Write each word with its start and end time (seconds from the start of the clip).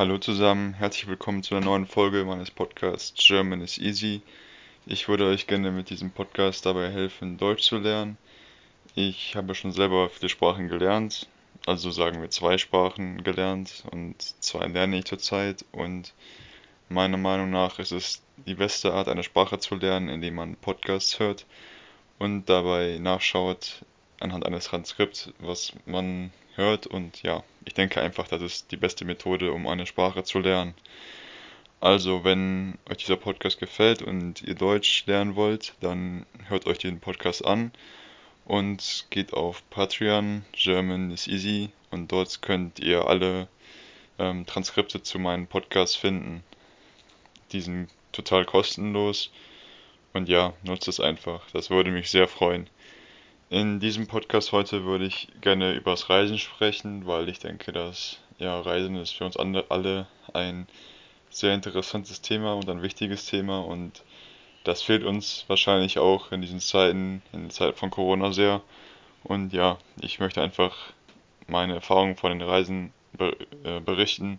Hallo 0.00 0.16
zusammen, 0.16 0.72
herzlich 0.72 1.08
willkommen 1.08 1.42
zu 1.42 1.54
einer 1.54 1.66
neuen 1.66 1.84
Folge 1.84 2.24
meines 2.24 2.50
Podcasts 2.50 3.12
German 3.22 3.60
is 3.60 3.76
Easy. 3.76 4.22
Ich 4.86 5.08
würde 5.08 5.26
euch 5.26 5.46
gerne 5.46 5.70
mit 5.72 5.90
diesem 5.90 6.10
Podcast 6.10 6.64
dabei 6.64 6.90
helfen, 6.90 7.36
Deutsch 7.36 7.64
zu 7.64 7.76
lernen. 7.76 8.16
Ich 8.94 9.36
habe 9.36 9.54
schon 9.54 9.72
selber 9.72 10.08
viele 10.08 10.30
Sprachen 10.30 10.70
gelernt, 10.70 11.28
also 11.66 11.90
sagen 11.90 12.22
wir 12.22 12.30
zwei 12.30 12.56
Sprachen 12.56 13.22
gelernt 13.24 13.84
und 13.90 14.22
zwei 14.42 14.68
lerne 14.68 15.00
ich 15.00 15.04
zurzeit. 15.04 15.66
Und 15.70 16.14
meiner 16.88 17.18
Meinung 17.18 17.50
nach 17.50 17.78
ist 17.78 17.92
es 17.92 18.22
die 18.46 18.54
beste 18.54 18.94
Art, 18.94 19.06
eine 19.06 19.22
Sprache 19.22 19.58
zu 19.58 19.74
lernen, 19.74 20.08
indem 20.08 20.36
man 20.36 20.56
Podcasts 20.56 21.18
hört 21.18 21.44
und 22.18 22.48
dabei 22.48 22.96
nachschaut 22.98 23.84
anhand 24.18 24.46
eines 24.46 24.64
Transkripts, 24.64 25.30
was 25.40 25.74
man 25.84 26.32
hört. 26.54 26.86
Und 26.86 27.22
ja, 27.22 27.44
ich 27.64 27.74
denke 27.74 28.00
einfach, 28.00 28.28
das 28.28 28.42
ist 28.42 28.72
die 28.72 28.76
beste 28.76 29.04
Methode, 29.04 29.52
um 29.52 29.66
eine 29.66 29.86
Sprache 29.86 30.24
zu 30.24 30.38
lernen. 30.38 30.74
Also, 31.80 32.24
wenn 32.24 32.78
euch 32.90 32.98
dieser 32.98 33.16
Podcast 33.16 33.58
gefällt 33.58 34.02
und 34.02 34.42
ihr 34.42 34.54
Deutsch 34.54 35.06
lernen 35.06 35.34
wollt, 35.34 35.74
dann 35.80 36.26
hört 36.48 36.66
euch 36.66 36.78
den 36.78 37.00
Podcast 37.00 37.44
an 37.44 37.72
und 38.44 39.06
geht 39.10 39.32
auf 39.32 39.62
Patreon, 39.70 40.44
German 40.52 41.10
is 41.10 41.26
easy 41.26 41.70
und 41.90 42.12
dort 42.12 42.42
könnt 42.42 42.80
ihr 42.80 43.06
alle 43.06 43.48
ähm, 44.18 44.44
Transkripte 44.44 45.02
zu 45.02 45.18
meinen 45.18 45.46
Podcasts 45.46 45.96
finden. 45.96 46.44
Die 47.52 47.60
sind 47.62 47.88
total 48.12 48.44
kostenlos 48.44 49.30
und 50.12 50.28
ja, 50.28 50.52
nutzt 50.62 50.88
es 50.88 51.00
einfach. 51.00 51.42
Das 51.52 51.70
würde 51.70 51.90
mich 51.90 52.10
sehr 52.10 52.28
freuen. 52.28 52.68
In 53.52 53.80
diesem 53.80 54.06
Podcast 54.06 54.52
heute 54.52 54.84
würde 54.84 55.06
ich 55.06 55.26
gerne 55.40 55.74
über 55.74 55.90
das 55.90 56.08
Reisen 56.08 56.38
sprechen, 56.38 57.04
weil 57.06 57.28
ich 57.28 57.40
denke, 57.40 57.72
dass 57.72 58.18
ja, 58.38 58.60
Reisen 58.60 58.94
ist 58.94 59.10
für 59.10 59.24
uns 59.24 59.36
alle 59.36 60.06
ein 60.32 60.68
sehr 61.30 61.52
interessantes 61.52 62.20
Thema 62.20 62.54
und 62.54 62.70
ein 62.70 62.80
wichtiges 62.80 63.26
Thema 63.26 63.58
und 63.58 64.04
das 64.62 64.82
fehlt 64.82 65.02
uns 65.02 65.46
wahrscheinlich 65.48 65.98
auch 65.98 66.30
in 66.30 66.42
diesen 66.42 66.60
Zeiten, 66.60 67.22
in 67.32 67.48
der 67.48 67.50
Zeit 67.50 67.76
von 67.76 67.90
Corona 67.90 68.30
sehr. 68.30 68.62
Und 69.24 69.52
ja, 69.52 69.78
ich 70.00 70.20
möchte 70.20 70.40
einfach 70.40 70.76
meine 71.48 71.74
Erfahrungen 71.74 72.14
von 72.14 72.30
den 72.30 72.48
Reisen 72.48 72.92
äh, 73.18 73.80
berichten 73.80 74.38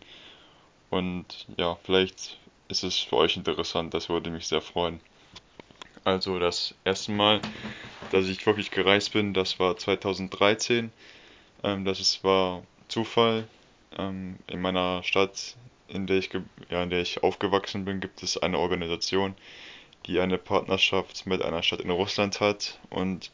und 0.89 1.47
ja, 1.57 1.77
vielleicht 1.83 2.39
ist 2.69 2.85
es 2.85 2.99
für 2.99 3.17
euch 3.17 3.35
interessant, 3.35 3.93
das 3.93 4.07
würde 4.07 4.29
mich 4.29 4.47
sehr 4.47 4.61
freuen. 4.61 5.01
Also 6.03 6.39
das 6.39 6.75
erste 6.83 7.11
Mal, 7.11 7.41
dass 8.09 8.27
ich 8.27 8.45
wirklich 8.45 8.71
gereist 8.71 9.13
bin, 9.13 9.33
das 9.33 9.59
war 9.59 9.77
2013. 9.77 10.91
Ähm, 11.63 11.85
das 11.85 11.99
ist, 11.99 12.23
war 12.23 12.63
Zufall. 12.87 13.47
Ähm, 13.97 14.37
in 14.47 14.61
meiner 14.61 15.03
Stadt, 15.03 15.57
in 15.87 16.07
der, 16.07 16.17
ich, 16.17 16.29
ja, 16.69 16.83
in 16.83 16.89
der 16.89 17.01
ich 17.01 17.23
aufgewachsen 17.23 17.85
bin, 17.85 17.99
gibt 17.99 18.23
es 18.23 18.37
eine 18.37 18.57
Organisation, 18.59 19.35
die 20.07 20.19
eine 20.19 20.37
Partnerschaft 20.37 21.27
mit 21.27 21.41
einer 21.43 21.63
Stadt 21.63 21.81
in 21.81 21.91
Russland 21.91 22.39
hat 22.39 22.79
und 22.89 23.31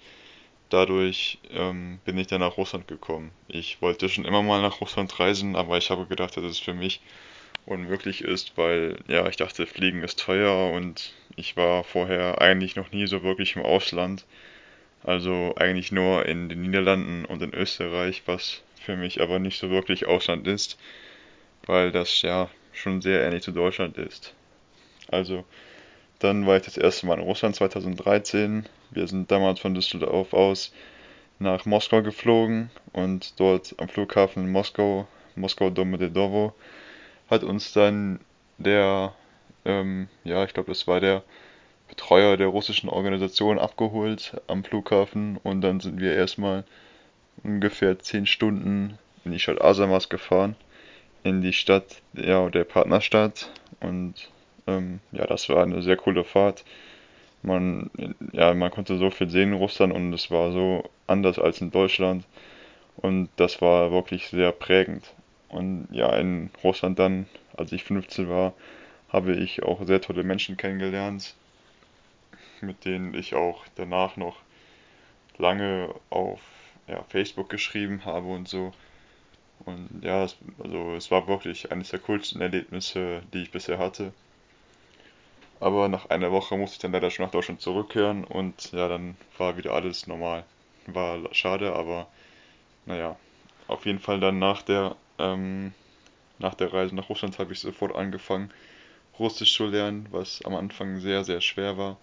dadurch 0.69 1.39
ähm, 1.52 1.99
bin 2.05 2.17
ich 2.17 2.27
dann 2.27 2.41
nach 2.41 2.57
Russland 2.57 2.87
gekommen. 2.87 3.31
Ich 3.47 3.81
wollte 3.81 4.09
schon 4.09 4.25
immer 4.25 4.43
mal 4.43 4.61
nach 4.61 4.81
Russland 4.81 5.17
reisen, 5.19 5.55
aber 5.55 5.77
ich 5.77 5.89
habe 5.89 6.05
gedacht, 6.07 6.35
dass 6.37 6.43
es 6.43 6.59
für 6.59 6.73
mich 6.73 7.02
unmöglich 7.67 8.23
ist, 8.23 8.57
weil 8.57 8.97
ja, 9.07 9.27
ich 9.27 9.35
dachte, 9.35 9.67
Fliegen 9.67 10.03
ist 10.03 10.19
teuer 10.19 10.71
und 10.71 11.13
ich 11.35 11.55
war 11.57 11.83
vorher 11.83 12.41
eigentlich 12.41 12.75
noch 12.75 12.91
nie 12.91 13.07
so 13.07 13.23
wirklich 13.23 13.55
im 13.55 13.61
Ausland. 13.61 14.25
Also 15.03 15.53
eigentlich 15.57 15.91
nur 15.91 16.25
in 16.25 16.49
den 16.49 16.61
Niederlanden 16.61 17.25
und 17.25 17.41
in 17.41 17.53
Österreich, 17.53 18.23
was 18.25 18.63
für 18.81 18.95
mich 18.95 19.21
aber 19.21 19.39
nicht 19.39 19.59
so 19.59 19.69
wirklich 19.69 20.07
Ausland 20.07 20.47
ist, 20.47 20.77
weil 21.65 21.91
das 21.91 22.21
ja 22.21 22.49
schon 22.73 23.01
sehr 23.01 23.23
ähnlich 23.23 23.43
zu 23.43 23.51
Deutschland 23.51 23.97
ist. 23.97 24.33
Also 25.09 25.43
dann 26.19 26.47
war 26.47 26.57
ich 26.57 26.63
das 26.63 26.77
erste 26.77 27.05
Mal 27.05 27.19
in 27.19 27.25
Russland 27.25 27.55
2013. 27.55 28.65
Wir 28.92 29.08
sind 29.08 29.30
damals 29.30 29.59
von 29.59 29.75
Düsseldorf 29.75 30.33
aus 30.33 30.73
nach 31.39 31.65
Moskau 31.65 32.02
geflogen 32.02 32.71
und 32.93 33.39
dort 33.39 33.75
am 33.77 33.89
Flughafen 33.89 34.45
in 34.45 34.52
Moskau, 34.52 35.08
Moskau 35.36 35.69
Domodedovo, 35.69 36.53
hat 37.30 37.43
uns 37.43 37.73
dann 37.73 38.20
der 38.58 39.14
ähm, 39.67 40.08
ja, 40.23 40.43
ich 40.45 40.54
glaube, 40.54 40.70
das 40.70 40.88
war 40.88 40.99
der 40.99 41.23
Betreuer 41.89 42.38
der 42.38 42.48
russischen 42.48 42.89
Organisation 42.89 43.60
abgeholt 43.60 44.42
am 44.48 44.64
Flughafen 44.64 45.37
und 45.43 45.61
dann 45.61 45.80
sind 45.82 45.99
wir 45.99 46.14
erstmal 46.14 46.64
ungefähr 47.43 47.99
10 47.99 48.26
Stunden 48.26 48.98
in 49.26 49.32
die 49.33 49.39
Stadt 49.39 49.61
Asamas 49.61 50.10
gefahren, 50.10 50.55
in 51.23 51.42
die 51.42 51.54
Stadt 51.54 52.02
ja, 52.14 52.49
der 52.49 52.64
Partnerstadt 52.64 53.52
und 53.82 54.30
ähm, 54.67 54.99
ja, 55.11 55.26
das 55.27 55.49
war 55.49 55.64
eine 55.64 55.82
sehr 55.82 55.98
coole 55.98 56.23
Fahrt. 56.23 56.64
Man, 57.43 57.92
ja, 58.32 58.54
man 58.54 58.71
konnte 58.71 58.98
so 58.98 59.11
viel 59.11 59.30
sehen 59.30 59.54
in 59.54 59.58
Russland 59.58 59.93
und 59.93 60.14
es 60.14 60.32
war 60.32 60.52
so 60.52 60.89
anders 61.08 61.39
als 61.39 61.61
in 61.61 61.71
Deutschland 61.71 62.26
und 62.98 63.30
das 63.36 63.61
war 63.61 63.92
wirklich 63.92 64.30
sehr 64.30 64.52
prägend. 64.52 65.14
Und 65.49 65.87
ja, 65.91 66.15
in 66.17 66.49
Russland 66.63 66.99
dann, 66.99 67.27
als 67.55 67.71
ich 67.71 67.83
15 67.83 68.30
war, 68.30 68.53
habe 69.09 69.33
ich 69.35 69.63
auch 69.63 69.85
sehr 69.85 70.02
tolle 70.02 70.23
Menschen 70.23 70.58
kennengelernt, 70.58 71.35
mit 72.61 72.85
denen 72.85 73.13
ich 73.13 73.35
auch 73.35 73.65
danach 73.75 74.17
noch 74.17 74.37
lange 75.37 75.93
auf 76.09 76.41
ja, 76.87 77.03
Facebook 77.09 77.49
geschrieben 77.49 78.03
habe 78.05 78.27
und 78.27 78.47
so. 78.47 78.73
Und 79.65 80.02
ja, 80.02 80.23
es, 80.23 80.37
also 80.61 80.93
es 80.95 81.09
war 81.11 81.27
wirklich 81.27 81.71
eines 81.71 81.89
der 81.89 81.99
coolsten 81.99 82.41
Erlebnisse, 82.41 83.21
die 83.33 83.43
ich 83.43 83.52
bisher 83.52 83.77
hatte. 83.77 84.13
Aber 85.59 85.87
nach 85.87 86.09
einer 86.09 86.31
Woche 86.31 86.55
musste 86.55 86.75
ich 86.75 86.81
dann 86.81 86.91
leider 86.91 87.09
schon 87.09 87.25
nach 87.25 87.31
Deutschland 87.31 87.61
zurückkehren 87.61 88.23
und 88.23 88.71
ja, 88.73 88.87
dann 88.87 89.17
war 89.37 89.57
wieder 89.57 89.73
alles 89.73 90.05
normal. 90.05 90.43
War 90.86 91.19
schade, 91.33 91.73
aber 91.73 92.07
naja, 92.86 93.17
auf 93.67 93.86
jeden 93.86 94.00
Fall 94.00 94.20
dann 94.20 94.39
nach 94.39 94.61
der, 94.61 94.95
ähm, 95.20 95.73
nach 96.39 96.54
der 96.54 96.72
Reise 96.73 96.95
nach 96.95 97.10
Russland 97.10 97.39
habe 97.39 97.54
ich 97.54 97.60
sofort 97.60 97.95
angefangen, 97.95 98.52
Russisch 99.20 99.55
zu 99.55 99.66
lernen, 99.67 100.08
was 100.11 100.44
am 100.45 100.55
Anfang 100.55 101.00
sehr, 101.00 101.23
sehr 101.23 101.42
schwer 101.42 101.78
war. 101.78 101.98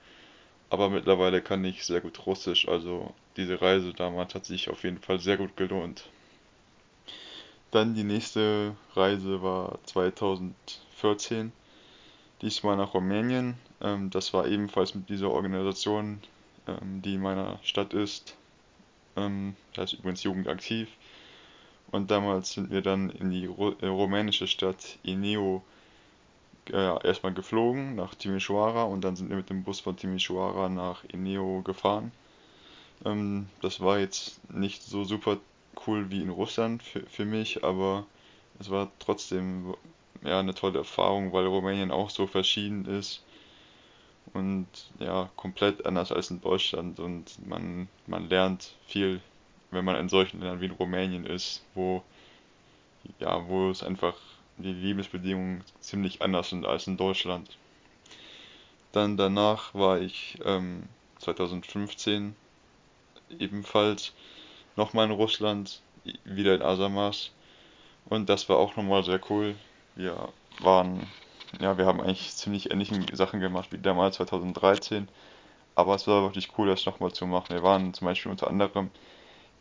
Aber 0.71 0.91
mittlerweile 0.91 1.41
kann 1.41 1.65
ich 1.65 1.85
sehr 1.85 2.01
gut 2.01 2.27
Russisch, 2.27 2.67
also 2.69 3.15
diese 3.37 3.61
Reise 3.61 3.93
damals 3.93 4.35
hat 4.35 4.45
sich 4.45 4.69
auf 4.71 4.83
jeden 4.83 4.99
Fall 4.99 5.21
sehr 5.21 5.37
gut 5.37 5.57
gelohnt. 5.57 6.09
Dann 7.71 7.95
die 7.95 8.05
nächste 8.05 8.77
Reise 8.95 9.43
war 9.43 9.79
2014, 9.85 11.53
diesmal 12.41 12.77
nach 12.77 12.95
Rumänien. 12.95 13.57
Ähm, 13.81 14.11
das 14.11 14.33
war 14.33 14.47
ebenfalls 14.47 14.95
mit 14.95 15.09
dieser 15.09 15.31
Organisation, 15.31 16.21
ähm, 16.69 17.03
die 17.03 17.15
in 17.15 17.21
meiner 17.21 17.59
Stadt 17.63 17.93
ist. 17.95 18.37
Ähm, 19.17 19.57
das 19.73 19.83
heißt 19.83 19.95
übrigens 19.95 20.23
Jugendaktiv. 20.23 20.89
Und 21.94 22.10
damals 22.10 22.55
sind 22.55 22.72
wir 22.72 22.82
dann 22.82 23.09
in 23.09 23.31
die 23.31 23.44
äh, 23.44 23.87
rumänische 23.87 24.49
Stadt 24.49 24.99
Ineo 25.05 25.62
äh, 26.69 27.06
erstmal 27.06 27.32
geflogen 27.32 27.94
nach 27.94 28.16
Timișoara 28.16 28.82
und 28.82 29.05
dann 29.05 29.15
sind 29.15 29.28
wir 29.28 29.37
mit 29.37 29.49
dem 29.49 29.62
Bus 29.62 29.78
von 29.78 29.94
Timișoara 29.97 30.69
nach 30.69 31.04
Ineo 31.04 31.62
gefahren. 31.62 32.10
Ähm, 33.04 33.47
das 33.62 33.78
war 33.78 34.00
jetzt 34.00 34.41
nicht 34.53 34.83
so 34.83 35.04
super 35.04 35.37
cool 35.87 36.10
wie 36.10 36.21
in 36.21 36.31
Russland 36.31 36.83
für, 36.83 37.06
für 37.06 37.25
mich, 37.25 37.62
aber 37.62 38.04
es 38.59 38.71
war 38.71 38.91
trotzdem 38.99 39.75
ja, 40.25 40.41
eine 40.41 40.54
tolle 40.54 40.78
Erfahrung, 40.78 41.33
weil 41.33 41.47
Rumänien 41.47 41.93
auch 41.93 42.10
so 42.10 42.27
verschieden 42.27 42.87
ist 42.87 43.22
und 44.33 44.66
ja, 44.99 45.31
komplett 45.37 45.87
anders 45.87 46.10
als 46.10 46.33
in 46.33 46.41
Deutschland 46.41 46.99
und 46.99 47.47
man, 47.47 47.88
man 48.09 48.28
lernt 48.28 48.75
viel, 48.88 49.21
wenn 49.75 49.85
man 49.85 49.97
in 49.97 50.09
solchen 50.09 50.41
Ländern 50.41 50.61
wie 50.61 50.67
in 50.67 50.71
Rumänien 50.73 51.27
ist, 51.27 51.62
wo 51.75 52.03
ja, 53.19 53.47
wo 53.49 53.71
es 53.71 53.83
einfach 53.83 54.15
die 54.57 54.72
Lebensbedingungen 54.72 55.65
ziemlich 55.81 56.22
anders 56.22 56.51
sind 56.51 56.66
als 56.66 56.87
in 56.87 56.97
Deutschland. 56.97 57.57
Dann 58.93 59.16
danach 59.16 59.75
war 59.75 60.01
ich 60.01 60.39
ähm, 60.45 60.84
2015 61.19 62.37
ebenfalls 63.39 64.13
nochmal 64.77 65.07
in 65.07 65.13
Russland, 65.13 65.81
wieder 66.25 66.54
in 66.54 66.63
Asamas. 66.63 67.33
Und 68.07 68.28
das 68.28 68.48
war 68.48 68.59
auch 68.59 68.77
nochmal 68.77 69.03
sehr 69.03 69.21
cool. 69.31 69.57
Wir 69.97 70.28
waren, 70.60 71.07
ja, 71.60 71.77
wir 71.78 71.87
haben 71.87 72.01
eigentlich 72.01 72.34
ziemlich 72.34 72.71
ähnliche 72.71 72.95
Sachen 73.16 73.41
gemacht 73.41 73.72
wie 73.72 73.78
damals 73.78 74.16
2013. 74.16 75.09
Aber 75.75 75.97
es 75.97 76.07
war 76.07 76.22
wirklich 76.22 76.51
cool, 76.57 76.69
das 76.69 76.87
nochmal 76.87 77.13
zu 77.13 77.27
machen. 77.27 77.51
Wir 77.51 77.63
waren 77.63 77.95
zum 77.95 78.07
Beispiel 78.07 78.31
unter 78.31 78.48
anderem 78.48 78.91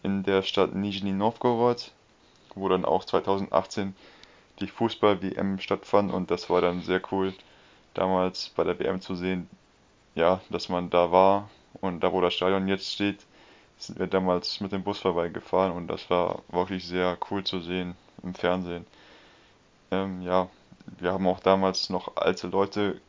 in 0.03 0.23
der 0.23 0.41
Stadt 0.41 0.75
Nizhny 0.75 1.11
Novgorod, 1.11 1.91
wo 2.55 2.69
dann 2.69 2.85
auch 2.85 3.05
2018 3.05 3.95
die 4.59 4.67
Fußball-WM 4.67 5.59
stattfand 5.59 6.11
und 6.11 6.29
das 6.29 6.49
war 6.49 6.61
dann 6.61 6.81
sehr 6.81 7.01
cool, 7.11 7.33
damals 7.93 8.49
bei 8.49 8.63
der 8.63 8.77
WM 8.79 9.01
zu 9.01 9.15
sehen, 9.15 9.49
ja, 10.15 10.41
dass 10.49 10.69
man 10.69 10.89
da 10.89 11.11
war 11.11 11.49
und 11.81 12.01
da, 12.03 12.11
wo 12.11 12.21
das 12.21 12.33
Stadion 12.33 12.67
jetzt 12.67 12.91
steht, 12.91 13.19
sind 13.77 13.99
wir 13.99 14.07
damals 14.07 14.59
mit 14.59 14.71
dem 14.71 14.83
Bus 14.83 14.99
vorbeigefahren 14.99 15.71
und 15.71 15.87
das 15.87 16.09
war 16.09 16.41
wirklich 16.49 16.85
sehr 16.85 17.17
cool 17.29 17.43
zu 17.43 17.59
sehen 17.59 17.95
im 18.21 18.35
Fernsehen. 18.35 18.85
Ähm, 19.91 20.21
ja, 20.21 20.49
wir 20.99 21.11
haben 21.11 21.27
auch 21.27 21.39
damals 21.39 21.89
noch 21.89 22.15
alte 22.15 22.47
Leute 22.47 23.01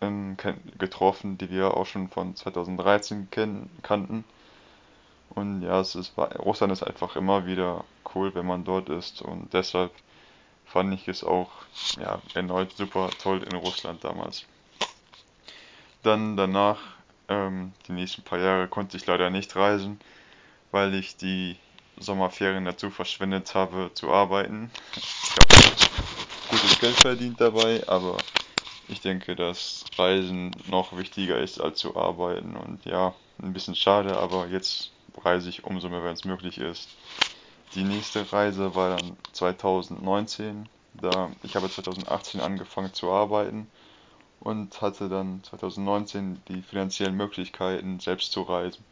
ähm, 0.00 0.36
getroffen, 0.78 1.38
die 1.38 1.50
wir 1.50 1.76
auch 1.76 1.86
schon 1.86 2.08
von 2.08 2.34
2013 2.34 3.28
kennen, 3.30 3.70
kannten. 3.82 4.24
Und 5.36 5.60
ja, 5.60 5.80
es 5.80 5.94
ist, 5.94 6.14
Russland 6.16 6.72
ist 6.72 6.82
einfach 6.82 7.14
immer 7.14 7.46
wieder 7.46 7.84
cool, 8.14 8.34
wenn 8.34 8.46
man 8.46 8.64
dort 8.64 8.88
ist. 8.88 9.20
Und 9.20 9.52
deshalb 9.52 9.92
fand 10.64 10.94
ich 10.94 11.06
es 11.08 11.22
auch 11.22 11.50
ja, 12.00 12.20
erneut 12.34 12.72
super 12.72 13.10
toll 13.22 13.42
in 13.42 13.54
Russland 13.54 14.02
damals. 14.02 14.46
Dann 16.02 16.38
danach, 16.38 16.78
ähm, 17.28 17.74
die 17.86 17.92
nächsten 17.92 18.22
paar 18.22 18.38
Jahre 18.38 18.66
konnte 18.66 18.96
ich 18.96 19.06
leider 19.06 19.28
nicht 19.28 19.54
reisen, 19.56 20.00
weil 20.70 20.94
ich 20.94 21.18
die 21.18 21.56
Sommerferien 21.98 22.64
dazu 22.64 22.90
verschwendet 22.90 23.54
habe 23.54 23.90
zu 23.92 24.10
arbeiten. 24.10 24.70
Ich 24.96 25.34
habe 25.36 26.04
gutes 26.48 26.80
Geld 26.80 26.96
verdient 26.96 27.40
dabei, 27.42 27.86
aber 27.86 28.16
ich 28.88 29.02
denke, 29.02 29.36
dass 29.36 29.84
Reisen 29.98 30.52
noch 30.68 30.96
wichtiger 30.96 31.38
ist 31.38 31.60
als 31.60 31.78
zu 31.78 31.94
arbeiten. 31.94 32.56
Und 32.56 32.86
ja, 32.86 33.14
ein 33.42 33.52
bisschen 33.52 33.74
schade, 33.74 34.16
aber 34.16 34.46
jetzt 34.46 34.92
reise 35.22 35.48
ich 35.48 35.64
umso 35.64 35.88
mehr, 35.88 36.04
wenn 36.04 36.12
es 36.12 36.24
möglich 36.24 36.58
ist. 36.58 36.88
Die 37.74 37.84
nächste 37.84 38.30
Reise 38.32 38.74
war 38.74 38.96
dann 38.96 39.16
2019. 39.32 40.68
Da, 40.94 41.30
ich 41.42 41.56
habe 41.56 41.70
2018 41.70 42.40
angefangen 42.40 42.94
zu 42.94 43.10
arbeiten 43.10 43.68
und 44.40 44.80
hatte 44.80 45.08
dann 45.08 45.42
2019 45.44 46.42
die 46.48 46.62
finanziellen 46.62 47.16
Möglichkeiten, 47.16 48.00
selbst 48.00 48.32
zu 48.32 48.42
reisen. 48.42 48.84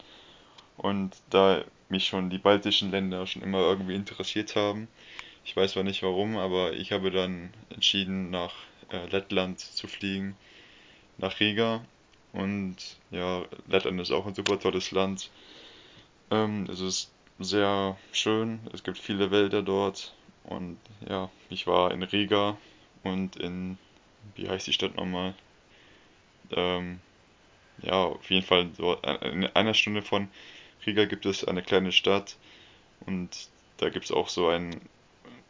Und 0.77 1.17
da 1.31 1.63
mich 1.89 2.07
schon 2.07 2.31
die 2.31 2.39
baltischen 2.39 2.91
Länder 2.91 3.27
schon 3.27 3.43
immer 3.43 3.61
irgendwie 3.61 3.95
interessiert 3.95 4.57
haben, 4.57 4.89
ich 5.45 5.57
weiß 5.57 5.73
zwar 5.73 5.83
nicht 5.83 6.03
warum, 6.03 6.37
aber 6.39 6.73
ich 6.73 6.91
habe 6.93 7.11
dann 7.11 7.53
entschieden, 7.71 8.31
nach 8.31 8.55
äh, 8.91 9.07
Lettland 9.09 9.61
zu 9.61 9.87
fliegen, 9.87 10.37
nach 11.19 11.39
Riga. 11.39 11.85
Und 12.33 12.77
ja, 13.11 13.45
Lettland 13.69 14.01
ist 14.01 14.11
auch 14.11 14.27
ein 14.27 14.35
super 14.35 14.59
tolles 14.59 14.91
Land. 14.91 15.31
Ähm, 16.35 16.67
es 16.69 16.81
ist 16.81 17.13
sehr 17.39 17.97
schön, 18.11 18.59
es 18.73 18.83
gibt 18.83 18.99
viele 18.99 19.31
Wälder 19.31 19.63
dort. 19.63 20.13
Und 20.43 20.79
ja, 21.09 21.31
ich 21.49 21.69
war 21.69 21.93
in 21.93 22.03
Riga 22.03 22.57
und 23.05 23.37
in, 23.37 23.79
wie 24.35 24.49
heißt 24.49 24.67
die 24.67 24.73
Stadt 24.73 24.97
nochmal? 24.97 25.35
Ähm, 26.51 26.99
ja, 27.83 28.03
auf 28.03 28.29
jeden 28.31 28.45
Fall 28.45 28.69
so 28.77 28.95
in 29.23 29.47
einer 29.47 29.75
Stunde 29.75 30.03
von 30.03 30.29
Riga 30.85 31.05
gibt 31.05 31.25
es 31.25 31.45
eine 31.45 31.63
kleine 31.63 31.93
Stadt 31.93 32.37
und 33.07 33.31
da 33.77 33.89
gibt 33.89 34.07
es 34.07 34.11
auch 34.13 34.29
so 34.29 34.49
einen 34.49 34.81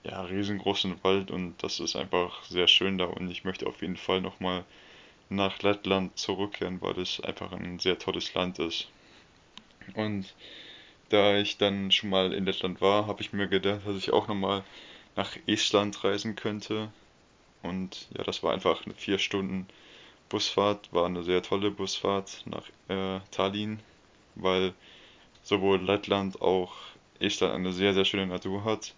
ja, 0.05 0.21
riesengroßen 0.21 1.03
Wald 1.03 1.31
und 1.31 1.55
das 1.63 1.81
ist 1.81 1.97
einfach 1.97 2.45
sehr 2.45 2.69
schön 2.69 2.99
da 2.99 3.07
und 3.07 3.31
ich 3.31 3.45
möchte 3.45 3.67
auf 3.67 3.81
jeden 3.81 3.97
Fall 3.97 4.21
nochmal 4.21 4.65
nach 5.31 5.63
Lettland 5.63 6.19
zurückkehren, 6.19 6.83
weil 6.83 6.99
es 6.99 7.21
einfach 7.21 7.53
ein 7.53 7.79
sehr 7.79 7.99
tolles 7.99 8.35
Land 8.35 8.59
ist. 8.59 8.89
Und 9.95 10.35
da 11.15 11.37
ich 11.39 11.59
dann 11.59 11.93
schon 11.93 12.11
mal 12.11 12.33
in 12.33 12.45
Lettland 12.45 12.81
war, 12.81 13.07
habe 13.07 13.23
ich 13.23 13.33
mir 13.33 13.47
gedacht, 13.47 13.83
dass 13.87 13.97
ich 13.97 14.13
auch 14.13 14.27
nochmal 14.27 14.65
nach 15.15 15.37
Estland 15.47 16.03
reisen 16.03 16.35
könnte. 16.35 16.91
Und 17.63 18.09
ja, 18.19 18.25
das 18.25 18.43
war 18.43 18.53
einfach 18.53 18.85
eine 18.85 18.95
vier 18.95 19.19
Stunden 19.19 19.69
Busfahrt, 20.29 20.93
war 20.93 21.07
eine 21.07 21.23
sehr 21.23 21.43
tolle 21.43 21.71
Busfahrt 21.71 22.43
nach 22.47 22.69
äh, 22.89 23.21
Tallinn, 23.31 23.79
weil 24.35 24.75
sowohl 25.45 25.81
Lettland 25.81 26.43
auch 26.43 26.75
Estland 27.21 27.55
eine 27.55 27.73
sehr, 27.73 27.95
sehr 27.95 28.05
schöne 28.05 28.27
Natur 28.27 28.65
hat. 28.65 28.93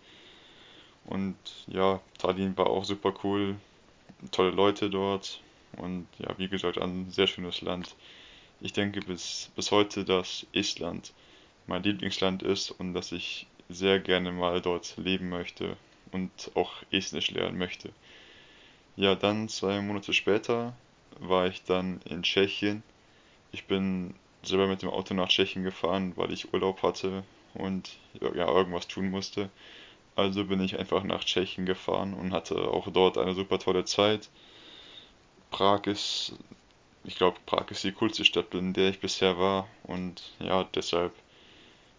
Und 1.05 1.37
ja, 1.67 2.01
Tallinn 2.17 2.57
war 2.57 2.69
auch 2.69 2.85
super 2.85 3.13
cool, 3.25 3.57
tolle 4.31 4.53
Leute 4.53 4.89
dort 4.89 5.43
und 5.77 6.07
ja, 6.19 6.35
wie 6.39 6.49
gesagt, 6.49 6.79
ein 6.79 7.11
sehr 7.11 7.27
schönes 7.27 7.61
Land. 7.61 7.95
Ich 8.61 8.73
denke 8.73 9.01
bis, 9.01 9.51
bis 9.55 9.71
heute, 9.71 10.07
dass 10.07 10.47
Estland 10.55 11.13
mein 11.67 11.83
Lieblingsland 11.83 12.43
ist 12.43 12.71
und 12.71 12.95
dass 12.95 13.13
ich 13.13 13.47
sehr 13.69 13.99
gerne 13.99 14.33
mal 14.33 14.61
dort 14.61 14.97
leben 14.97 15.29
möchte 15.29 15.77
und 16.13 16.31
auch 16.55 16.73
Estnisch 16.91 17.31
lernen 17.31 17.59
möchte. 17.59 17.91
Ja, 18.97 19.15
dann 19.15 19.49
zwei 19.49 19.81
Monate 19.81 20.13
später 20.13 20.75
war 21.19 21.47
ich 21.47 21.65
dann 21.65 22.01
in 22.09 22.23
Tschechien. 22.23 22.83
Ich 23.53 23.67
bin 23.67 24.15
selber 24.43 24.67
mit 24.69 24.83
dem 24.83 24.91
Auto 24.91 25.15
nach 25.15 25.29
Tschechien 25.29 25.65
gefahren, 25.65 26.13
weil 26.17 26.33
ich 26.33 26.53
Urlaub 26.53 26.83
hatte 26.83 27.25
und 27.55 27.99
ja, 28.21 28.49
irgendwas 28.49 28.89
tun 28.89 29.11
musste. 29.11 29.51
Also 30.15 30.45
bin 30.45 30.61
ich 30.61 30.79
einfach 30.79 31.03
nach 31.03 31.25
Tschechien 31.25 31.67
gefahren 31.67 32.15
und 32.15 32.33
hatte 32.33 32.57
auch 32.69 32.89
dort 32.91 33.19
eine 33.19 33.35
super 33.35 33.59
tolle 33.59 33.85
Zeit. 33.85 34.31
Prag 35.51 35.87
ist, 35.87 36.35
ich 37.05 37.17
glaube, 37.17 37.39
Prag 37.45 37.71
ist 37.71 37.85
die 37.85 37.93
coolste 37.93 38.25
Stadt, 38.25 38.55
in 38.55 38.73
der 38.73 38.91
ich 38.91 39.01
bisher 39.01 39.39
war. 39.39 39.69
Und 39.85 40.33
ja, 40.39 40.65
deshalb 40.75 41.13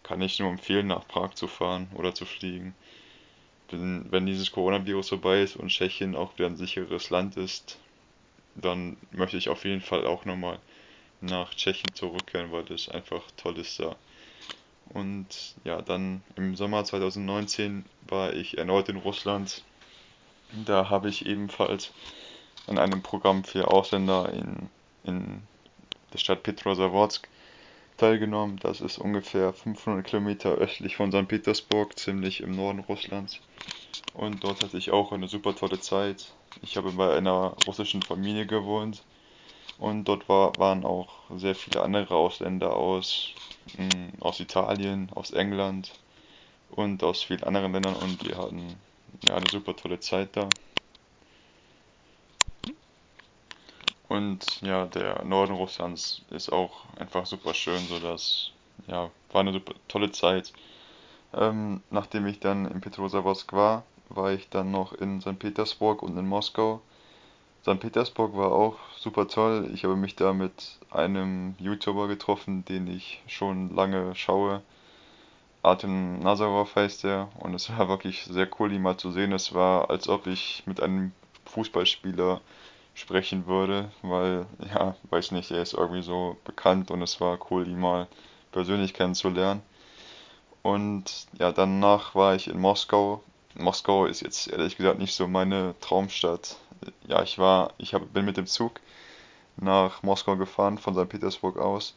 kann 0.08 0.22
ich 0.22 0.38
nur 0.38 0.48
empfehlen, 0.48 0.86
nach 0.86 1.06
Prag 1.06 1.34
zu 1.34 1.46
fahren 1.46 1.86
oder 1.94 2.14
zu 2.14 2.24
fliegen. 2.24 2.74
Wenn, 3.70 4.10
wenn 4.10 4.24
dieses 4.24 4.50
Coronavirus 4.50 5.10
vorbei 5.10 5.42
ist 5.42 5.56
und 5.56 5.68
Tschechien 5.68 6.16
auch 6.16 6.32
wieder 6.38 6.46
ein 6.46 6.56
sicheres 6.56 7.10
Land 7.10 7.36
ist, 7.36 7.78
dann 8.54 8.96
möchte 9.10 9.36
ich 9.36 9.50
auf 9.50 9.66
jeden 9.66 9.82
Fall 9.82 10.06
auch 10.06 10.24
nochmal 10.24 10.58
nach 11.20 11.52
Tschechien 11.52 11.94
zurückkehren, 11.94 12.50
weil 12.52 12.64
das 12.64 12.88
einfach 12.88 13.22
toll 13.36 13.58
ist 13.58 13.78
da. 13.78 13.96
Und 14.94 15.54
ja, 15.64 15.82
dann 15.82 16.22
im 16.36 16.56
Sommer 16.56 16.84
2019 16.84 17.84
war 18.08 18.32
ich 18.32 18.56
erneut 18.56 18.88
in 18.88 18.96
Russland. 18.96 19.62
Da 20.64 20.88
habe 20.88 21.10
ich 21.10 21.26
ebenfalls 21.26 21.92
an 22.66 22.78
einem 22.78 23.02
Programm 23.02 23.44
für 23.44 23.68
Ausländer 23.68 24.32
in, 24.32 24.70
in 25.04 25.42
der 26.14 26.18
Stadt 26.18 26.42
Petrosavodsk 26.42 27.28
teilgenommen. 27.98 28.58
Das 28.62 28.80
ist 28.80 28.98
ungefähr 28.98 29.52
500 29.52 30.06
Kilometer 30.06 30.52
östlich 30.52 30.96
von 30.96 31.12
St. 31.12 31.28
Petersburg, 31.28 31.98
ziemlich 31.98 32.40
im 32.40 32.56
Norden 32.56 32.80
Russlands. 32.80 33.40
Und 34.14 34.42
dort 34.42 34.62
hatte 34.62 34.78
ich 34.78 34.90
auch 34.90 35.12
eine 35.12 35.28
super 35.28 35.54
tolle 35.54 35.80
Zeit. 35.80 36.32
Ich 36.62 36.76
habe 36.76 36.92
bei 36.92 37.16
einer 37.16 37.54
russischen 37.66 38.02
Familie 38.02 38.46
gewohnt 38.46 39.02
und 39.78 40.04
dort 40.04 40.28
war, 40.28 40.58
waren 40.58 40.84
auch 40.84 41.08
sehr 41.36 41.54
viele 41.54 41.82
andere 41.82 42.14
Ausländer 42.14 42.74
aus, 42.74 43.30
mh, 43.76 43.84
mm, 43.84 44.22
aus 44.22 44.40
Italien, 44.40 45.10
aus 45.14 45.30
England 45.30 45.92
und 46.70 47.02
aus 47.04 47.22
vielen 47.22 47.44
anderen 47.44 47.72
Ländern 47.72 47.94
und 47.96 48.26
wir 48.28 48.36
hatten 48.38 48.76
ja, 49.28 49.36
eine 49.36 49.48
super 49.50 49.76
tolle 49.76 50.00
Zeit 50.00 50.36
da. 50.36 50.48
Und 54.08 54.62
ja, 54.62 54.86
der 54.86 55.24
Norden 55.24 55.54
Russlands 55.54 56.22
ist 56.30 56.50
auch 56.50 56.84
einfach 56.96 57.26
super 57.26 57.52
schön, 57.54 57.80
so 57.86 57.98
dass 58.00 58.52
ja, 58.86 59.10
war 59.32 59.40
eine 59.40 59.52
super 59.52 59.74
tolle 59.86 60.10
Zeit. 60.12 60.52
Ähm, 61.34 61.82
nachdem 61.90 62.26
ich 62.26 62.40
dann 62.40 62.66
in 62.66 62.80
Petrosavodsk 62.80 63.52
war, 63.52 63.84
war 64.08 64.32
ich 64.32 64.48
dann 64.48 64.70
noch 64.70 64.94
in 64.94 65.20
St. 65.20 65.38
Petersburg 65.38 66.02
und 66.02 66.16
in 66.16 66.26
Moskau. 66.26 66.80
St. 67.62 67.80
Petersburg 67.80 68.34
war 68.34 68.52
auch 68.52 68.76
super 68.96 69.28
toll. 69.28 69.70
Ich 69.74 69.84
habe 69.84 69.96
mich 69.96 70.16
da 70.16 70.32
mit 70.32 70.78
einem 70.90 71.54
YouTuber 71.58 72.08
getroffen, 72.08 72.64
den 72.64 72.86
ich 72.86 73.22
schon 73.26 73.74
lange 73.74 74.14
schaue. 74.14 74.62
Artem 75.62 76.20
Nazarov 76.20 76.74
heißt 76.76 77.04
er 77.04 77.28
und 77.40 77.52
es 77.52 77.68
war 77.68 77.88
wirklich 77.88 78.24
sehr 78.24 78.48
cool, 78.58 78.72
ihn 78.72 78.80
mal 78.80 78.96
zu 78.96 79.10
sehen. 79.10 79.32
Es 79.32 79.52
war, 79.52 79.90
als 79.90 80.08
ob 80.08 80.26
ich 80.26 80.62
mit 80.66 80.80
einem 80.80 81.12
Fußballspieler 81.46 82.40
sprechen 82.98 83.46
würde, 83.46 83.90
weil, 84.02 84.46
ja, 84.74 84.96
weiß 85.10 85.30
nicht, 85.32 85.50
er 85.50 85.62
ist 85.62 85.74
irgendwie 85.74 86.02
so 86.02 86.36
bekannt 86.44 86.90
und 86.90 87.00
es 87.02 87.20
war 87.20 87.38
cool, 87.50 87.66
ihn 87.66 87.78
mal 87.78 88.08
persönlich 88.52 88.92
kennenzulernen. 88.94 89.62
Und 90.62 91.26
ja, 91.38 91.52
danach 91.52 92.14
war 92.14 92.34
ich 92.34 92.48
in 92.48 92.60
Moskau. 92.60 93.22
Moskau 93.54 94.06
ist 94.06 94.20
jetzt 94.22 94.48
ehrlich 94.48 94.76
gesagt 94.76 94.98
nicht 94.98 95.14
so 95.14 95.28
meine 95.28 95.74
Traumstadt. 95.80 96.56
Ja, 97.06 97.22
ich 97.22 97.38
war, 97.38 97.72
ich 97.78 97.94
hab, 97.94 98.12
bin 98.12 98.24
mit 98.24 98.36
dem 98.36 98.46
Zug 98.46 98.80
nach 99.56 100.02
Moskau 100.02 100.36
gefahren 100.36 100.78
von 100.78 100.94
St. 100.94 101.08
Petersburg 101.08 101.58
aus 101.58 101.94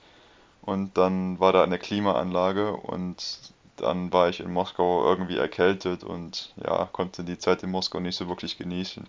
und 0.62 0.98
dann 0.98 1.40
war 1.40 1.52
da 1.54 1.64
eine 1.64 1.80
Klimaanlage 1.80 2.74
und 2.74 3.40
dann 3.78 4.14
war 4.14 4.30
ich 4.30 4.40
in 4.40 4.54
Moskau 4.54 5.04
irgendwie 5.06 5.38
erkältet 5.38 6.04
und 6.04 6.54
ja, 6.64 6.88
konnte 6.92 7.24
die 7.24 7.40
Zeit 7.40 7.64
in 7.64 7.72
Moskau 7.72 8.00
nicht 8.00 8.16
so 8.16 8.28
wirklich 8.28 8.58
genießen. 8.58 9.08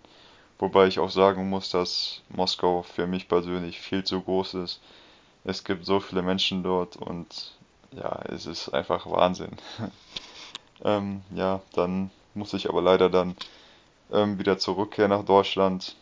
Wobei 0.59 0.87
ich 0.87 0.99
auch 0.99 1.09
sagen 1.09 1.49
muss, 1.49 1.69
dass 1.69 2.21
Moskau 2.29 2.83
für 2.83 3.07
mich 3.07 3.27
persönlich 3.27 3.81
viel 3.81 4.03
zu 4.03 4.21
groß 4.21 4.55
ist. 4.55 4.81
Es 5.43 5.63
gibt 5.63 5.85
so 5.85 5.99
viele 5.99 6.21
Menschen 6.21 6.63
dort 6.63 6.95
und 6.95 7.53
ja, 7.91 8.21
es 8.29 8.45
ist 8.45 8.69
einfach 8.69 9.05
Wahnsinn. 9.09 9.51
ähm, 10.85 11.21
ja, 11.35 11.61
dann 11.73 12.11
muss 12.33 12.53
ich 12.53 12.69
aber 12.69 12.81
leider 12.81 13.09
dann 13.09 13.35
ähm, 14.11 14.39
wieder 14.39 14.57
zurückkehren 14.57 15.11
nach 15.11 15.25
Deutschland 15.25 15.95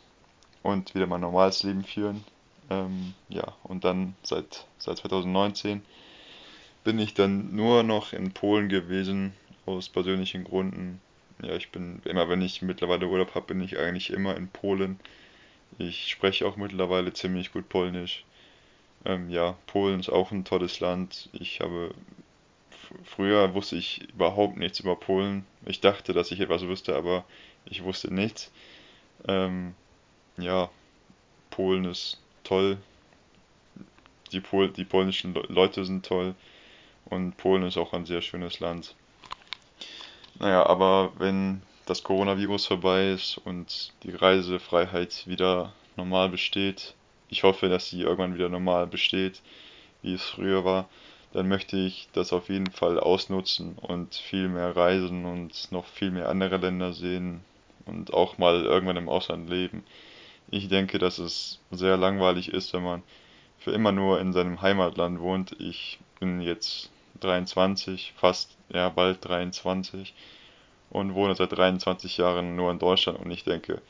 und 0.64 0.94
wieder 0.96 1.08
mein 1.08 1.22
normales 1.22 1.64
Leben 1.64 1.84
führen. 1.84 2.24
Ähm, 2.70 3.14
ja, 3.30 3.56
und 3.64 3.84
dann 3.84 4.16
seit, 4.24 4.66
seit 4.78 4.98
2019 4.98 5.84
bin 6.84 7.00
ich 7.00 7.14
dann 7.14 7.56
nur 7.56 7.84
noch 7.84 8.14
in 8.14 8.32
Polen 8.32 8.70
gewesen, 8.70 9.34
aus 9.66 9.90
persönlichen 9.90 10.44
Gründen. 10.44 11.02
Ja, 11.44 11.56
ich 11.56 11.70
bin 11.72 12.02
immer, 12.06 12.30
wenn 12.30 12.42
ich 12.42 12.62
mittlerweile 12.62 13.08
Urlaub 13.08 13.36
habe, 13.36 13.48
bin 13.48 13.62
ich 13.62 13.78
eigentlich 13.78 14.12
immer 14.12 14.36
in 14.38 14.48
Polen. 14.48 15.00
Ich 15.78 16.10
spreche 16.10 16.46
auch 16.48 16.58
mittlerweile 16.58 17.14
ziemlich 17.14 17.52
gut 17.52 17.70
Polnisch. 17.70 18.26
Ähm, 19.06 19.30
ja, 19.30 19.58
Polen 19.68 20.00
ist 20.00 20.10
auch 20.10 20.32
ein 20.32 20.46
tolles 20.46 20.80
Land. 20.80 21.30
Ich 21.34 21.62
habe 21.62 21.94
früher 23.04 23.54
wusste 23.54 23.76
ich 23.78 24.10
überhaupt 24.14 24.58
nichts 24.58 24.80
über 24.80 24.96
Polen. 24.96 25.46
Ich 25.66 25.82
dachte, 25.82 26.14
dass 26.14 26.32
ich 26.32 26.40
etwas 26.40 26.64
wüsste, 26.64 26.96
aber 26.96 27.26
ich 27.66 27.84
wusste 27.84 28.14
nichts. 28.14 28.52
Ähm, 29.28 29.76
ja, 30.38 30.70
Polen 31.50 31.86
ist 31.86 32.20
toll. 32.44 32.78
Die, 34.32 34.42
Pol 34.42 34.70
die 34.72 34.86
polnischen 34.86 35.34
Le 35.34 35.44
Leute 35.50 35.86
sind 35.86 36.06
toll. 36.06 36.36
Und 37.06 37.38
Polen 37.38 37.64
ist 37.64 37.78
auch 37.78 37.94
ein 37.94 38.06
sehr 38.06 38.22
schönes 38.22 38.60
Land. 38.60 38.96
Naja, 40.42 40.66
aber 40.66 41.12
wenn 41.20 41.62
das 41.86 42.02
Coronavirus 42.02 42.66
vorbei 42.66 43.12
ist 43.12 43.38
und 43.38 43.94
die 44.02 44.10
Reisefreiheit 44.10 45.28
wieder 45.28 45.72
normal 45.98 46.30
besteht, 46.30 46.96
ich 47.30 47.44
hoffe, 47.44 47.70
dass 47.70 47.90
sie 47.90 48.02
irgendwann 48.02 48.34
wieder 48.34 48.50
normal 48.50 48.88
besteht, 48.88 49.44
wie 50.02 50.16
es 50.16 50.24
früher 50.24 50.66
war, 50.66 50.90
dann 51.32 51.48
möchte 51.48 51.78
ich 51.78 52.10
das 52.14 52.34
auf 52.34 52.50
jeden 52.50 52.72
Fall 52.72 53.00
ausnutzen 53.00 53.78
und 53.78 54.16
viel 54.16 54.50
mehr 54.50 54.76
reisen 54.76 55.26
und 55.26 55.72
noch 55.72 55.86
viel 55.86 56.10
mehr 56.10 56.28
andere 56.28 56.58
Länder 56.58 56.92
sehen 56.94 57.42
und 57.86 58.12
auch 58.12 58.40
mal 58.40 58.66
irgendwann 58.66 58.98
im 58.98 59.10
Ausland 59.10 59.48
leben. 59.48 59.84
Ich 60.50 60.70
denke, 60.70 60.98
dass 60.98 61.20
es 61.20 61.60
sehr 61.70 61.98
langweilig 61.98 62.52
ist, 62.52 62.74
wenn 62.74 62.84
man 62.84 63.04
für 63.60 63.74
immer 63.74 63.92
nur 63.92 64.20
in 64.20 64.34
seinem 64.34 64.60
Heimatland 64.64 65.20
wohnt. 65.20 65.56
Ich 65.60 66.00
bin 66.20 66.42
jetzt 66.42 66.90
23, 67.24 68.14
fast, 68.18 68.58
ja, 68.70 68.90
bald 68.90 69.24
23 69.26 70.14
und 70.90 71.14
wohne 71.14 71.36
seit 71.36 71.52
23 71.52 72.18
Jahren 72.18 72.56
nur 72.56 72.72
in 72.72 72.80
Deutschland 72.80 73.20
und 73.20 73.32
ich 73.32 73.44
denke, 73.44 73.82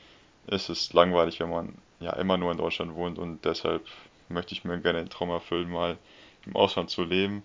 es 0.48 0.70
ist 0.70 0.94
langweilig, 0.94 1.40
wenn 1.40 1.50
man 1.50 1.78
ja 2.00 2.14
immer 2.14 2.38
nur 2.38 2.52
in 2.52 2.58
Deutschland 2.58 2.96
wohnt 2.96 3.20
und 3.20 3.44
deshalb 3.46 3.86
möchte 4.30 4.54
ich 4.54 4.64
mir 4.64 4.80
gerne 4.80 5.00
den 5.00 5.10
Traum 5.10 5.30
erfüllen, 5.30 5.70
mal 5.70 5.98
im 6.46 6.56
Ausland 6.56 6.90
zu 6.90 7.04
leben. 7.04 7.44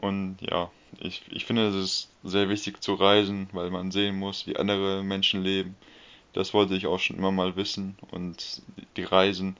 Und 0.00 0.36
ja, 0.40 0.70
ich, 1.00 1.22
ich 1.30 1.46
finde, 1.46 1.68
es 1.68 1.74
ist 1.74 2.10
sehr 2.22 2.48
wichtig 2.48 2.82
zu 2.82 2.94
reisen, 2.94 3.48
weil 3.52 3.70
man 3.70 3.90
sehen 3.90 4.18
muss, 4.18 4.46
wie 4.46 4.56
andere 4.56 5.02
Menschen 5.02 5.42
leben. 5.42 5.76
Das 6.32 6.52
wollte 6.52 6.74
ich 6.74 6.86
auch 6.86 6.98
schon 6.98 7.16
immer 7.16 7.32
mal 7.32 7.56
wissen. 7.56 7.96
Und 8.10 8.62
die 8.96 9.04
Reisen, 9.04 9.56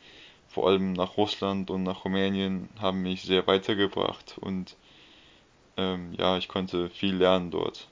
vor 0.49 0.69
allem 0.69 0.93
nach 0.93 1.17
Russland 1.17 1.71
und 1.71 1.83
nach 1.83 2.05
Rumänien, 2.05 2.69
haben 2.79 3.03
mich 3.03 3.23
sehr 3.23 3.47
weitergebracht. 3.47 4.37
Und 4.39 4.77
ähm, 5.77 6.13
ja, 6.17 6.37
ich 6.39 6.49
konnte 6.49 6.91
viel 6.91 7.15
lernen 7.17 7.51
dort. 7.51 7.89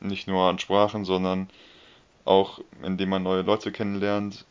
Nicht 0.00 0.28
nur 0.28 0.48
an 0.48 0.58
Sprachen, 0.58 1.04
sondern 1.04 1.48
auch 2.24 2.60
indem 2.82 3.10
man 3.10 3.22
neue 3.22 3.42
Leute 3.42 3.72
kennenlernt. 3.72 4.44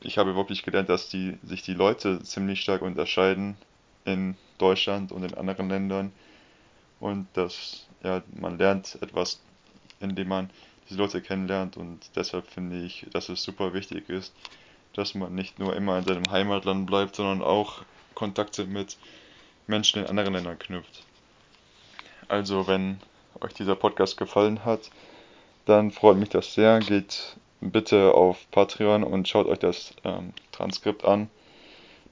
Ich 0.00 0.18
habe 0.18 0.36
wirklich 0.36 0.62
gelernt, 0.62 0.88
dass 0.88 1.08
die, 1.08 1.38
sich 1.42 1.62
die 1.62 1.74
Leute 1.74 2.22
ziemlich 2.22 2.60
stark 2.60 2.82
unterscheiden 2.82 3.56
in 4.04 4.36
Deutschland 4.58 5.12
und 5.12 5.24
in 5.24 5.34
anderen 5.34 5.68
Ländern. 5.68 6.12
Und 7.00 7.28
dass 7.34 7.86
ja, 8.02 8.22
man 8.38 8.58
lernt 8.58 8.98
etwas, 9.02 9.40
indem 10.00 10.28
man 10.28 10.50
diese 10.88 10.98
Leute 10.98 11.20
kennenlernt. 11.20 11.76
Und 11.76 12.10
deshalb 12.16 12.46
finde 12.48 12.84
ich, 12.84 13.06
dass 13.12 13.28
es 13.28 13.42
super 13.42 13.72
wichtig 13.74 14.08
ist, 14.08 14.34
dass 14.94 15.14
man 15.14 15.34
nicht 15.34 15.58
nur 15.58 15.74
immer 15.76 15.98
in 15.98 16.04
seinem 16.04 16.30
Heimatland 16.30 16.86
bleibt, 16.86 17.16
sondern 17.16 17.42
auch 17.42 17.82
Kontakte 18.14 18.66
mit 18.66 18.96
Menschen 19.66 20.02
in 20.02 20.08
anderen 20.08 20.34
Ländern 20.34 20.58
knüpft. 20.58 21.04
Also, 22.28 22.66
wenn 22.66 23.00
euch 23.40 23.54
dieser 23.54 23.74
Podcast 23.74 24.16
gefallen 24.16 24.64
hat, 24.64 24.90
dann 25.64 25.90
freut 25.90 26.16
mich 26.16 26.28
das 26.28 26.54
sehr. 26.54 26.78
Geht 26.80 27.36
bitte 27.60 28.14
auf 28.14 28.50
Patreon 28.50 29.04
und 29.04 29.28
schaut 29.28 29.46
euch 29.46 29.58
das 29.58 29.94
ähm, 30.04 30.32
Transkript 30.52 31.04
an. 31.04 31.30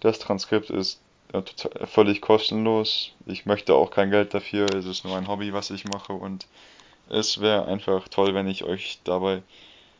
Das 0.00 0.18
Transkript 0.18 0.70
ist 0.70 1.00
ja, 1.32 1.42
total, 1.42 1.87
völlig 1.87 2.20
kostenlos. 2.20 3.12
Ich 3.26 3.46
möchte 3.46 3.75
auch 3.75 3.90
kein 3.90 4.11
Geld 4.11 4.35
dafür. 4.35 4.66
Es 4.75 4.87
ist 4.87 5.04
nur 5.04 5.16
ein 5.16 5.28
Hobby, 5.28 5.52
was 5.52 5.70
ich 5.70 5.85
mache 5.85 6.12
und 6.12 6.46
es 7.08 7.40
wäre 7.40 7.66
einfach 7.66 8.08
toll, 8.08 8.35
wenn 8.35 8.49
ich 8.49 8.64
euch 8.64 8.99
dabei 9.04 9.42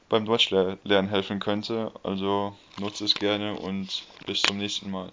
beim 0.09 0.25
Deutschlernen 0.25 1.09
helfen 1.09 1.41
könnte. 1.41 1.93
Also 2.03 2.57
nutzt 2.79 3.01
es 3.01 3.15
gerne 3.15 3.55
und 3.55 4.05
bis 4.27 4.43
zum 4.43 4.59
nächsten 4.59 4.91
Mal. 4.91 5.11